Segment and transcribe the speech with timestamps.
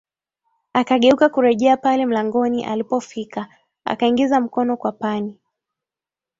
[0.73, 3.47] Akageuka kurejea pale mlangoni alipofika
[3.85, 5.39] akaingiza mkono kwapani